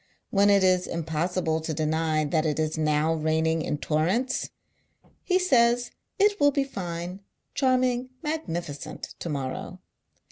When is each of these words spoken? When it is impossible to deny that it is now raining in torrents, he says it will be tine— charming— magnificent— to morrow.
When 0.31 0.49
it 0.49 0.63
is 0.63 0.87
impossible 0.87 1.61
to 1.61 1.75
deny 1.75 2.25
that 2.25 2.43
it 2.43 2.57
is 2.57 2.75
now 2.75 3.13
raining 3.13 3.61
in 3.61 3.77
torrents, 3.77 4.49
he 5.21 5.37
says 5.37 5.91
it 6.17 6.39
will 6.39 6.49
be 6.49 6.65
tine— 6.65 7.19
charming— 7.53 8.09
magnificent— 8.23 9.03
to 9.19 9.29
morrow. 9.29 9.79